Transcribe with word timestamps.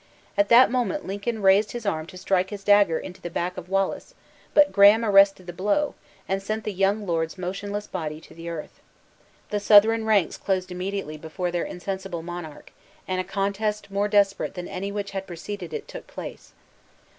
At 0.35 0.49
that 0.49 0.71
moment 0.71 1.05
Lincoln 1.05 1.43
raised 1.43 1.73
his 1.73 1.85
arm 1.85 2.07
to 2.07 2.17
strike 2.17 2.49
his 2.49 2.63
dagger 2.63 2.97
into 2.97 3.21
the 3.21 3.29
back 3.29 3.55
of 3.55 3.69
Wallace; 3.69 4.15
but 4.55 4.71
Graham 4.71 5.05
arrested 5.05 5.45
the 5.45 5.53
blow, 5.53 5.93
and 6.27 6.41
sent 6.41 6.63
the 6.63 6.73
young 6.73 7.05
lord's 7.05 7.37
motionless 7.37 7.85
body 7.85 8.19
to 8.21 8.33
the 8.33 8.49
earth. 8.49 8.79
The 9.51 9.59
Southron 9.59 10.05
ranks 10.05 10.37
closed 10.37 10.71
immediately 10.71 11.17
before 11.17 11.51
their 11.51 11.65
insensible 11.65 12.23
monarch; 12.23 12.71
and 13.07 13.21
a 13.21 13.23
contest 13.23 13.91
more 13.91 14.07
desperate 14.07 14.55
than 14.55 14.67
any 14.67 14.91
which 14.91 15.11
had 15.11 15.27
preceded 15.27 15.71
it, 15.71 15.87
took 15.87 16.07
place. 16.07 16.53